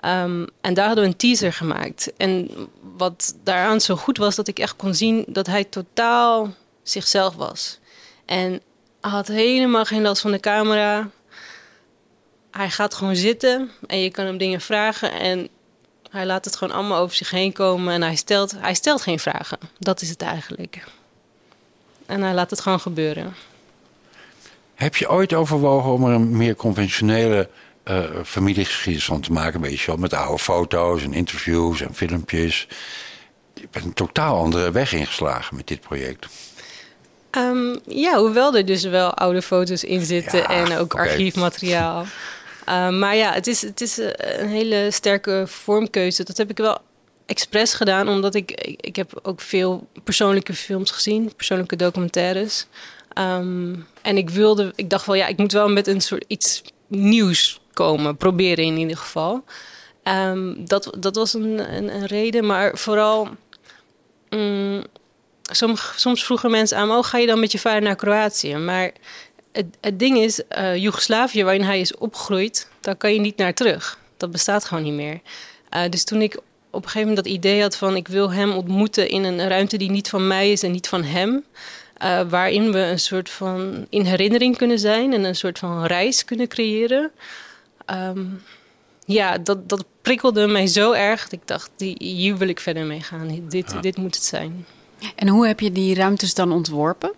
En 0.00 0.74
daar 0.74 0.86
hadden 0.86 1.04
we 1.04 1.10
een 1.10 1.16
teaser 1.16 1.52
gemaakt. 1.52 2.12
En 2.16 2.50
wat 2.96 3.36
daaraan 3.42 3.80
zo 3.80 3.96
goed 3.96 4.18
was, 4.18 4.34
dat 4.34 4.48
ik 4.48 4.58
echt 4.58 4.76
kon 4.76 4.94
zien 4.94 5.24
dat 5.28 5.46
hij 5.46 5.64
totaal 5.64 6.54
zichzelf 6.82 7.34
was. 7.34 7.78
En 8.26 8.60
had 9.00 9.28
helemaal 9.28 9.84
geen 9.84 10.02
last 10.02 10.20
van 10.20 10.30
de 10.30 10.40
camera. 10.40 11.10
Hij 12.50 12.70
gaat 12.70 12.94
gewoon 12.94 13.16
zitten 13.16 13.70
en 13.86 13.98
je 13.98 14.10
kan 14.10 14.24
hem 14.24 14.38
dingen 14.38 14.60
vragen 14.60 15.12
en 15.12 15.48
hij 16.10 16.26
laat 16.26 16.44
het 16.44 16.56
gewoon 16.56 16.74
allemaal 16.74 16.98
over 16.98 17.16
zich 17.16 17.30
heen 17.30 17.52
komen 17.52 17.94
en 17.94 18.02
hij 18.02 18.16
stelt, 18.16 18.54
hij 18.58 18.74
stelt 18.74 19.02
geen 19.02 19.18
vragen. 19.18 19.58
Dat 19.78 20.00
is 20.00 20.08
het 20.08 20.22
eigenlijk. 20.22 20.84
En 22.06 22.22
hij 22.22 22.34
laat 22.34 22.50
het 22.50 22.60
gewoon 22.60 22.80
gebeuren. 22.80 23.34
Heb 24.74 24.96
je 24.96 25.10
ooit 25.10 25.32
overwogen 25.32 25.92
om 25.92 26.04
er 26.04 26.14
een 26.14 26.36
meer 26.36 26.54
conventionele 26.54 27.48
uh, 27.84 28.04
familiegeschiedenis 28.24 29.04
van 29.04 29.20
te 29.20 29.32
maken? 29.32 29.54
Een 29.54 29.70
beetje 29.70 29.96
met 29.98 30.12
oude 30.12 30.38
foto's 30.38 31.02
en 31.02 31.12
interviews 31.12 31.80
en 31.80 31.94
filmpjes. 31.94 32.68
je 33.54 33.68
bent 33.70 33.84
een 33.84 33.92
totaal 33.92 34.38
andere 34.38 34.70
weg 34.70 34.92
ingeslagen 34.92 35.56
met 35.56 35.66
dit 35.66 35.80
project. 35.80 36.26
Ehm, 37.30 37.76
ja, 37.86 38.18
hoewel 38.18 38.56
er 38.56 38.66
dus 38.66 38.84
wel 38.84 39.14
oude 39.14 39.42
foto's 39.42 39.84
in 39.84 40.04
zitten 40.04 40.38
Ja, 40.38 40.48
en 40.48 40.76
ook 40.76 40.94
archiefmateriaal. 40.94 42.04
Ehm, 42.64 42.98
maar 42.98 43.16
ja, 43.16 43.32
het 43.32 43.46
is, 43.46 43.62
het 43.62 43.80
is 43.80 43.98
eh, 43.98 44.40
een 44.40 44.48
hele 44.48 44.88
sterke 44.90 45.44
vormkeuze. 45.46 46.24
Dat 46.24 46.36
heb 46.36 46.50
ik 46.50 46.56
wel 46.56 46.78
expres 47.26 47.74
gedaan, 47.74 48.08
omdat 48.08 48.34
ik, 48.34 48.50
ik, 48.80 48.96
heb 48.96 49.18
ook 49.22 49.40
veel 49.40 49.86
persoonlijke 50.04 50.54
films 50.54 50.90
gezien, 50.90 51.32
persoonlijke 51.36 51.76
documentaires. 51.76 52.66
Ehm, 53.12 53.74
en 54.02 54.16
ik 54.16 54.30
wilde, 54.30 54.72
ik 54.74 54.90
dacht 54.90 55.06
wel, 55.06 55.14
ja, 55.14 55.26
ik 55.26 55.36
moet 55.36 55.52
wel 55.52 55.68
met 55.68 55.86
een 55.86 56.00
soort 56.00 56.24
iets 56.26 56.62
nieuws 56.86 57.60
komen, 57.72 58.16
proberen 58.16 58.64
in 58.64 58.76
ieder 58.76 58.96
geval. 58.96 59.44
Dat, 60.56 60.96
dat 60.98 61.16
was 61.16 61.34
een, 61.34 61.74
een, 61.74 61.94
een 61.94 62.06
reden, 62.06 62.46
maar 62.46 62.78
vooral. 62.78 63.28
mm, 64.30 64.84
soms, 65.50 65.92
soms 65.96 66.24
vroegen 66.24 66.50
mensen 66.50 66.76
aan 66.78 66.88
me, 66.88 66.96
oh, 66.96 67.04
ga 67.04 67.18
je 67.18 67.26
dan 67.26 67.40
met 67.40 67.52
je 67.52 67.58
vader 67.58 67.82
naar 67.82 67.96
Kroatië? 67.96 68.56
Maar 68.56 68.90
het, 69.52 69.66
het 69.80 69.98
ding 69.98 70.18
is, 70.18 70.46
eh 70.48 70.76
Joegoslavië, 70.76 71.44
waarin 71.44 71.62
hij 71.64 71.80
is 71.80 71.96
opgegroeid, 71.96 72.68
daar 72.80 72.96
kan 72.96 73.12
je 73.12 73.20
niet 73.20 73.36
naar 73.36 73.54
terug. 73.54 73.98
Dat 74.16 74.30
bestaat 74.30 74.64
gewoon 74.64 74.82
niet 74.82 74.92
meer. 74.92 75.20
Eh, 75.68 75.82
dus 75.90 76.04
toen 76.04 76.22
ik 76.22 76.36
op 76.70 76.82
een 76.84 76.88
gegeven 76.90 77.08
moment 77.08 77.24
dat 77.24 77.34
idee 77.34 77.60
had 77.62 77.76
van, 77.76 77.96
ik 77.96 78.08
wil 78.08 78.32
hem 78.32 78.52
ontmoeten 78.52 79.08
in 79.08 79.24
een 79.24 79.48
ruimte 79.48 79.76
die 79.76 79.90
niet 79.90 80.08
van 80.08 80.26
mij 80.26 80.52
is 80.52 80.62
en 80.62 80.72
niet 80.72 80.88
van 80.88 81.02
hem. 81.04 81.44
eh, 81.96 82.20
waarin 82.28 82.72
we 82.72 82.78
een 82.78 82.98
soort 83.00 83.30
van 83.30 83.86
in 83.90 84.04
herinnering 84.04 84.56
kunnen 84.56 84.78
zijn 84.78 85.12
en 85.12 85.24
een 85.24 85.36
soort 85.36 85.58
van 85.58 85.84
reis 85.84 86.24
kunnen 86.24 86.48
creëren. 86.48 87.10
Ehm, 87.86 88.24
ja, 89.04 89.38
dat, 89.38 89.68
dat 89.68 89.84
prikkelde 90.02 90.46
mij 90.46 90.66
zo 90.66 90.92
erg. 90.92 91.22
Dat 91.22 91.32
ik 91.32 91.46
dacht, 91.46 91.70
die, 91.76 91.94
hier 91.98 92.36
wil 92.36 92.48
ik 92.48 92.60
verder 92.60 92.84
mee 92.84 93.00
gaan. 93.02 93.48
Dit, 93.48 93.82
dit 93.82 93.96
moet 93.96 94.14
het 94.14 94.24
zijn. 94.24 94.66
En 95.16 95.28
hoe 95.28 95.46
heb 95.46 95.60
je 95.60 95.72
die 95.72 95.94
ruimtes 95.94 96.34
dan 96.34 96.52
ontworpen? 96.52 97.12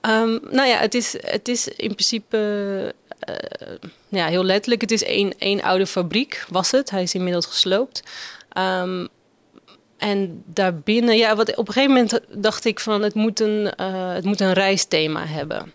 Ehm, 0.00 0.38
nou 0.50 0.68
ja, 0.68 0.78
het 0.78 0.94
is, 0.94 1.16
het 1.20 1.48
is 1.48 1.68
in 1.68 1.94
principe 1.94 2.94
eh, 3.18 3.88
ja, 4.08 4.26
heel 4.26 4.44
letterlijk. 4.44 4.80
Het 4.80 4.90
is 4.90 5.04
één, 5.04 5.38
één 5.38 5.62
oude 5.62 5.86
fabriek, 5.86 6.44
was 6.48 6.70
het. 6.70 6.90
Hij 6.90 7.02
is 7.02 7.14
inmiddels 7.14 7.46
gesloopt. 7.46 8.02
Ehm, 8.48 9.06
en 9.98 10.42
daarbinnen, 10.46 11.16
ja, 11.16 11.36
wat, 11.36 11.56
op 11.56 11.68
een 11.68 11.72
gegeven 11.72 11.94
moment 11.94 12.20
dacht 12.30 12.64
ik 12.64 12.80
van 12.80 13.02
het 13.02 13.14
moet 13.14 13.40
een, 13.40 13.74
eh, 13.74 14.12
het 14.12 14.24
moet 14.24 14.40
een 14.40 14.52
reisthema 14.52 15.26
hebben. 15.26 15.72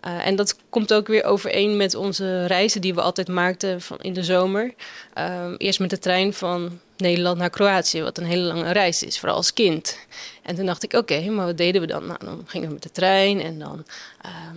Eh, 0.00 0.26
en 0.26 0.36
dat 0.36 0.56
komt 0.70 0.94
ook 0.94 1.06
weer 1.06 1.24
overeen 1.24 1.76
met 1.76 1.94
onze 1.94 2.46
reizen 2.46 2.80
die 2.80 2.94
we 2.94 3.00
altijd 3.00 3.28
maakten 3.28 3.80
van 3.80 3.98
in 4.00 4.12
de 4.12 4.22
zomer. 4.22 4.74
Ehm, 5.14 5.54
eerst 5.56 5.80
met 5.80 5.90
de 5.90 5.98
trein 5.98 6.32
van 6.32 6.80
Nederland 6.96 7.38
naar 7.38 7.50
Kroatië, 7.50 8.02
wat 8.02 8.18
een 8.18 8.24
hele 8.24 8.42
lange 8.42 8.72
reis 8.72 9.02
is, 9.02 9.18
vooral 9.18 9.36
als 9.36 9.52
kind. 9.52 9.98
En 10.42 10.54
toen 10.54 10.66
dacht 10.66 10.82
ik, 10.82 10.92
oké, 10.92 11.30
maar 11.30 11.46
wat 11.46 11.56
deden 11.56 11.80
we 11.80 11.86
dan? 11.86 12.06
Nou, 12.06 12.18
dan 12.24 12.44
gingen 12.46 12.66
we 12.68 12.74
met 12.74 12.82
de 12.82 12.90
trein 12.90 13.40
en 13.40 13.58
dan... 13.58 13.84
ehm, 14.22 14.56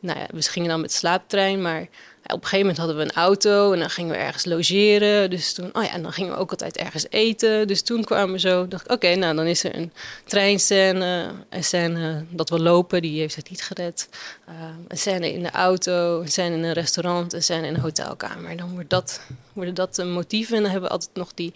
nou 0.00 0.18
ja, 0.18 0.26
we 0.32 0.42
gingen 0.42 0.68
dan 0.68 0.80
met 0.80 0.92
slaaptrein, 0.92 1.62
maar 1.62 1.88
op 2.32 2.42
een 2.42 2.48
gegeven 2.48 2.58
moment 2.58 2.76
hadden 2.78 2.96
we 2.96 3.02
een 3.02 3.22
auto 3.22 3.72
en 3.72 3.78
dan 3.78 3.90
gingen 3.90 4.10
we 4.10 4.16
ergens 4.16 4.44
logeren. 4.44 5.30
Dus 5.30 5.52
toen, 5.52 5.70
oh 5.72 5.82
ja, 5.82 5.90
en 5.90 6.02
dan 6.02 6.12
gingen 6.12 6.32
we 6.32 6.38
ook 6.38 6.50
altijd 6.50 6.76
ergens 6.76 7.06
eten. 7.10 7.66
Dus 7.66 7.82
toen 7.82 8.04
kwamen 8.04 8.32
we 8.32 8.40
zo, 8.40 8.68
dacht 8.68 8.84
ik, 8.84 8.92
oké, 8.92 9.14
nou 9.14 9.36
dan 9.36 9.46
is 9.46 9.64
er 9.64 9.76
een 9.76 9.92
treinscène, 10.24 11.30
een 11.48 11.64
scène 11.64 12.24
dat 12.28 12.50
we 12.50 12.60
lopen, 12.60 13.02
die 13.02 13.20
heeft 13.20 13.36
het 13.36 13.50
niet 13.50 13.62
gered. 13.62 14.08
Uh, 14.48 14.54
een 14.88 14.98
scène 14.98 15.32
in 15.32 15.42
de 15.42 15.50
auto, 15.50 16.20
een 16.20 16.28
scène 16.28 16.56
in 16.56 16.64
een 16.64 16.72
restaurant, 16.72 17.32
een 17.32 17.42
scène 17.42 17.66
in 17.66 17.74
een 17.74 17.80
hotelkamer. 17.80 18.56
Dan 18.56 18.72
wordt 18.72 18.90
dat, 18.90 19.20
worden 19.52 19.74
dat 19.74 19.94
de 19.94 20.04
motieven 20.04 20.56
en 20.56 20.62
dan 20.62 20.70
hebben 20.70 20.88
we 20.88 20.94
altijd 20.94 21.14
nog 21.14 21.34
die 21.34 21.52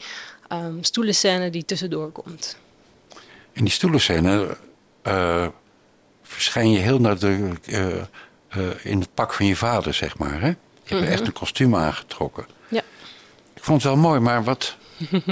um, 0.53 0.85
stoelenscène 0.85 1.51
die 1.51 1.65
tussendoor 1.65 2.11
komt. 2.11 2.57
In 3.53 3.65
die 3.65 3.73
stoelenscène 3.73 4.57
uh, 5.07 5.47
je 6.53 6.61
heel 6.61 7.01
nadrukkelijk 7.01 7.67
uh, 7.67 8.03
uh, 8.57 8.71
in 8.83 9.01
het 9.01 9.15
pak 9.15 9.33
van 9.33 9.47
je 9.47 9.57
vader, 9.57 9.95
zeg 9.95 10.19
maar. 10.19 10.41
Hè? 10.41 10.47
Je 10.47 10.55
hebt 10.85 10.91
mm 10.91 10.99
-hmm. 10.99 11.07
echt 11.07 11.27
een 11.27 11.33
kostuum 11.33 11.77
aangetrokken. 11.77 12.47
Ja. 12.69 12.83
Ik 13.55 13.65
vond 13.65 13.83
het 13.83 13.93
wel 13.93 14.03
mooi, 14.03 14.21
maar 14.21 14.45
wat... 14.45 14.77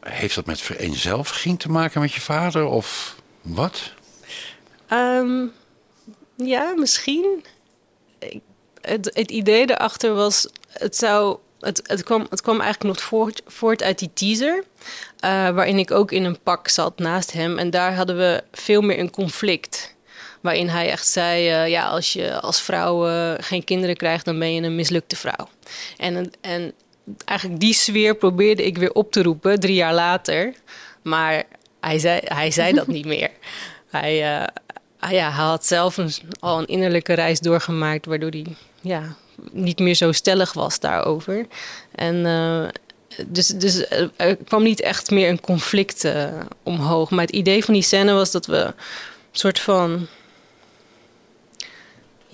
heeft 0.00 0.34
dat 0.34 0.46
met 0.46 0.60
vereenzelviging 0.60 1.58
te 1.58 1.70
maken 1.70 2.00
met 2.00 2.12
je 2.12 2.20
vader 2.20 2.64
of 2.64 3.16
wat? 3.42 3.92
Um, 4.92 5.52
ja, 6.36 6.74
misschien. 6.76 7.44
Ik, 8.18 8.40
het, 8.80 9.10
het, 9.14 9.30
idee 9.30 9.66
daarachter 9.66 10.14
was, 10.14 10.48
het 10.68 10.96
zou... 10.96 11.38
Het, 11.60 11.80
het, 11.84 12.02
kwam, 12.02 12.26
het 12.30 12.40
kwam 12.40 12.60
eigenlijk 12.60 12.94
nog 12.94 13.04
voort, 13.04 13.42
voort 13.46 13.82
uit 13.82 13.98
die 13.98 14.10
teaser. 14.14 14.64
Uh, 15.24 15.50
waarin 15.50 15.78
ik 15.78 15.90
ook 15.90 16.12
in 16.12 16.24
een 16.24 16.40
pak 16.42 16.68
zat 16.68 16.98
naast 16.98 17.32
hem. 17.32 17.58
En 17.58 17.70
daar 17.70 17.94
hadden 17.94 18.16
we 18.16 18.42
veel 18.52 18.80
meer 18.80 18.98
een 18.98 19.10
conflict. 19.10 19.93
Waarin 20.44 20.68
hij 20.68 20.90
echt 20.90 21.06
zei: 21.06 21.50
uh, 21.50 21.68
Ja, 21.68 21.88
als 21.88 22.12
je 22.12 22.40
als 22.40 22.60
vrouw 22.60 23.08
uh, 23.08 23.32
geen 23.38 23.64
kinderen 23.64 23.96
krijgt, 23.96 24.24
dan 24.24 24.38
ben 24.38 24.54
je 24.54 24.62
een 24.62 24.74
mislukte 24.74 25.16
vrouw. 25.16 25.48
En, 25.96 26.30
en 26.40 26.72
eigenlijk 27.24 27.60
die 27.60 27.74
sfeer 27.74 28.14
probeerde 28.14 28.64
ik 28.64 28.78
weer 28.78 28.92
op 28.92 29.12
te 29.12 29.22
roepen, 29.22 29.60
drie 29.60 29.74
jaar 29.74 29.94
later. 29.94 30.54
Maar 31.02 31.44
hij 31.80 31.98
zei, 31.98 32.20
hij 32.24 32.50
zei 32.50 32.72
dat 32.72 32.86
niet 32.86 33.04
meer. 33.04 33.30
Hij, 33.90 34.14
uh, 34.14 34.46
ja, 35.10 35.32
hij 35.32 35.44
had 35.44 35.66
zelf 35.66 35.96
een, 35.96 36.10
al 36.40 36.58
een 36.58 36.66
innerlijke 36.66 37.12
reis 37.12 37.40
doorgemaakt, 37.40 38.06
waardoor 38.06 38.30
hij 38.30 38.46
ja, 38.80 39.16
niet 39.52 39.78
meer 39.78 39.94
zo 39.94 40.12
stellig 40.12 40.52
was 40.52 40.80
daarover. 40.80 41.46
En 41.94 42.14
uh, 42.14 42.68
dus, 43.26 43.46
dus 43.46 43.86
er 44.16 44.36
kwam 44.36 44.62
niet 44.62 44.80
echt 44.80 45.10
meer 45.10 45.28
een 45.28 45.40
conflict 45.40 46.04
uh, 46.04 46.24
omhoog. 46.62 47.10
Maar 47.10 47.24
het 47.24 47.34
idee 47.34 47.64
van 47.64 47.74
die 47.74 47.82
scène 47.82 48.12
was 48.12 48.30
dat 48.30 48.46
we 48.46 48.56
een 48.56 48.74
soort 49.32 49.60
van. 49.60 50.08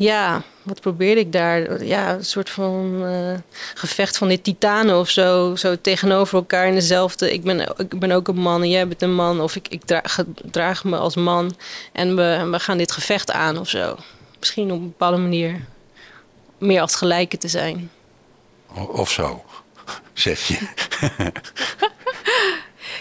Ja, 0.01 0.43
wat 0.63 0.81
probeerde 0.81 1.21
ik 1.21 1.33
daar? 1.33 1.85
Ja, 1.85 2.15
een 2.15 2.25
soort 2.25 2.51
van 2.51 3.03
uh, 3.03 3.39
gevecht 3.75 4.19
van 4.19 4.29
dit 4.29 4.45
titanen 4.45 4.99
of 4.99 5.09
zo. 5.09 5.57
Zo 5.57 5.77
tegenover 5.81 6.35
elkaar 6.35 6.67
in 6.67 6.75
dezelfde. 6.75 7.33
Ik 7.33 7.43
ben, 7.43 7.61
ik 7.77 7.99
ben 7.99 8.11
ook 8.11 8.29
een 8.29 8.41
man 8.41 8.63
en 8.63 8.69
jij 8.69 8.89
bent 8.89 9.03
een 9.03 9.15
man. 9.15 9.41
Of 9.41 9.57
ik, 9.57 9.69
ik 9.69 9.85
draag, 9.85 10.25
draag 10.51 10.85
me 10.85 10.97
als 10.97 11.17
man. 11.17 11.57
En 11.93 12.17
we, 12.17 12.49
we 12.51 12.61
gaan 12.61 12.79
dit 12.79 12.93
gevecht 12.93 13.31
aan 13.31 13.59
of 13.59 13.69
zo. 13.69 13.97
Misschien 14.39 14.73
op 14.73 14.79
een 14.79 14.89
bepaalde 14.89 15.17
manier 15.17 15.65
meer 16.59 16.81
als 16.81 16.95
gelijke 16.95 17.39
te 17.39 17.49
zijn. 17.49 17.91
Of 18.75 19.11
zo, 19.11 19.45
zeg 20.13 20.47
je. 20.47 20.59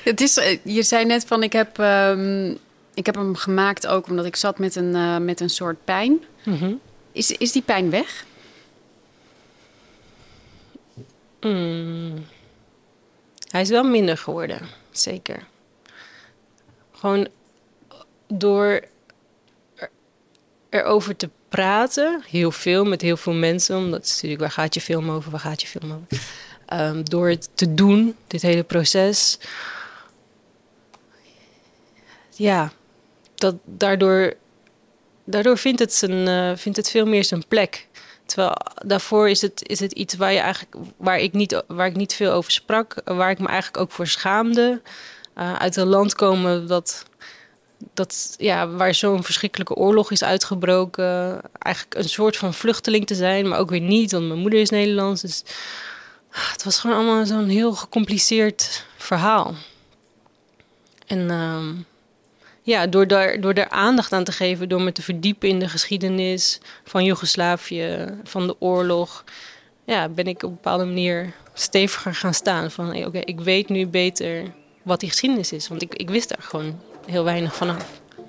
Het 0.04 0.22
is, 0.22 0.38
eh, 0.38 0.58
je 0.64 0.84
zei 0.84 1.06
net 1.06 1.26
van 1.26 1.44
ik 1.44 1.54
heb, 1.54 1.78
um, 1.78 2.58
ik 2.94 3.06
heb 3.06 3.16
hem 3.16 3.36
gemaakt 3.36 3.88
ook 3.88 4.08
omdat 4.08 4.26
ik 4.26 4.36
zat 4.36 4.60
met 4.60 4.76
een, 4.76 4.96
uh, 4.96 5.18
met 5.18 5.40
een 5.40 5.50
soort 5.50 5.78
pijn. 5.84 6.24
Mm 6.44 6.58
-hmm. 6.58 6.80
Is, 7.12 7.32
is 7.32 7.52
die 7.52 7.62
pijn 7.62 7.90
weg? 7.90 8.26
Mm. 11.42 12.26
Hij 13.48 13.62
is 13.62 13.70
wel 13.70 13.84
minder 13.84 14.18
geworden, 14.18 14.62
zeker. 14.92 15.48
Gewoon 16.92 17.28
door 18.28 18.82
er, 19.76 19.90
erover 20.70 21.16
te 21.16 21.30
praten, 21.50 22.24
heel 22.28 22.52
veel 22.52 22.86
met 22.86 23.02
heel 23.02 23.18
veel 23.18 23.34
mensen, 23.34 23.78
omdat 23.78 24.02
het 24.02 24.12
natuurlijk 24.14 24.42
waar 24.42 24.52
gaat 24.52 24.74
je 24.74 24.82
film 24.82 25.10
over, 25.10 25.32
waar 25.32 25.40
gaat 25.40 25.62
je 25.62 25.68
film 25.68 25.92
over. 25.92 26.28
Um, 26.74 27.04
door 27.10 27.30
het 27.30 27.50
te 27.54 27.74
doen, 27.74 28.16
dit 28.28 28.42
hele 28.42 28.64
proces, 28.64 29.40
ja, 32.36 32.72
dat 33.36 33.56
daardoor 33.66 34.34
daardoor 35.30 35.58
vindt 35.58 35.80
het, 35.80 36.06
uh, 36.10 36.52
vindt 36.56 36.78
het 36.78 36.90
veel 36.90 37.06
meer 37.06 37.24
zijn 37.24 37.48
plek. 37.48 37.88
Terwijl 38.26 38.56
daarvoor 38.86 39.30
is 39.30 39.42
het, 39.42 39.62
is 39.68 39.80
het 39.80 39.92
iets 39.92 40.16
waar, 40.16 40.34
je 40.34 40.40
eigenlijk, 40.40 40.76
waar, 40.98 41.20
ik 41.20 41.34
niet, 41.34 41.64
waar 41.68 41.88
ik 41.88 41.96
niet 41.96 42.14
veel 42.14 42.32
over 42.32 42.52
sprak. 42.52 42.96
Waar 43.06 43.30
ik 43.30 43.40
me 43.40 43.48
eigenlijk 43.48 43.78
ook 43.78 43.92
voor 43.92 44.08
schaamde. 44.08 44.82
Uh, 45.38 45.56
uit 45.56 45.76
een 45.76 45.88
land 45.88 46.16
komen 46.16 46.68
dat, 46.68 47.06
dat, 47.94 48.36
ja, 48.38 48.68
waar 48.68 48.94
zo'n 48.94 49.24
verschrikkelijke 49.24 49.76
oorlog 49.76 50.12
is 50.12 50.24
uitgebroken. 50.24 51.42
Eigenlijk 51.60 51.96
een 51.96 52.10
soort 52.10 52.38
van 52.38 52.54
vluchteling 52.54 53.08
te 53.08 53.16
zijn, 53.16 53.48
maar 53.48 53.60
ook 53.60 53.70
weer 53.70 53.80
niet. 53.80 54.12
Want 54.12 54.28
mijn 54.28 54.40
moeder 54.40 54.60
is 54.60 54.70
Nederlands. 54.70 55.22
Dus 55.22 55.44
het 56.30 56.64
was 56.64 56.80
gewoon 56.80 56.96
allemaal 56.96 57.26
zo'n 57.26 57.48
heel 57.48 57.74
gecompliceerd 57.74 58.86
verhaal. 58.98 59.56
En... 61.08 61.20
Uh, 61.20 61.88
ja, 62.70 62.88
door 62.88 63.08
daar, 63.08 63.42
door 63.42 63.54
daar 63.54 63.70
aandacht 63.70 64.14
aan 64.14 64.24
te 64.24 64.32
geven, 64.32 64.70
door 64.70 64.82
me 64.82 64.92
te 64.92 65.02
verdiepen 65.02 65.50
in 65.50 65.60
de 65.60 65.70
geschiedenis 65.70 66.60
van 66.84 67.04
Joegoslavië, 67.04 68.06
van 68.24 68.48
de 68.48 68.56
oorlog, 68.60 69.24
ja, 69.86 70.10
ben 70.10 70.28
ik 70.28 70.44
op 70.44 70.50
een 70.50 70.56
bepaalde 70.56 70.86
manier 70.86 71.34
steviger 71.54 72.16
gaan 72.16 72.34
staan. 72.34 72.72
Van 72.72 73.06
oké, 73.06 73.20
ik 73.20 73.40
weet 73.40 73.70
nu 73.70 73.88
beter 73.88 74.44
wat 74.84 75.00
die 75.00 75.10
geschiedenis 75.10 75.52
is, 75.52 75.68
want 75.68 75.82
ik, 75.82 75.94
ik 75.96 76.10
wist 76.10 76.30
daar 76.30 76.42
gewoon 76.42 76.80
heel 77.06 77.24
weinig 77.24 77.56
vanaf. 77.56 77.86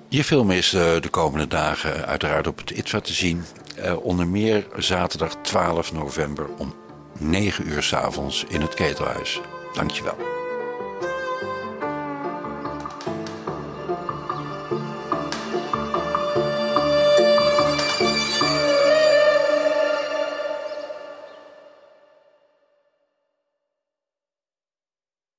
Je 0.07 0.23
film 0.23 0.51
is 0.51 0.73
uh, 0.73 0.81
de 1.01 1.09
komende 1.09 1.47
dagen 1.47 2.05
uiteraard 2.05 2.47
op 2.47 2.57
het 2.57 2.71
ITVA 2.71 2.99
te 2.99 3.13
zien. 3.13 3.43
Uh, 3.79 4.05
onder 4.05 4.27
meer 4.27 4.67
zaterdag 4.77 5.35
12 5.41 5.93
november 5.93 6.47
om 6.57 6.75
9 7.19 7.67
uur 7.67 7.83
s 7.83 7.93
avonds 7.93 8.45
in 8.49 8.61
het 8.61 8.73
Ketelhuis. 8.73 9.41
Dankjewel. 9.73 10.40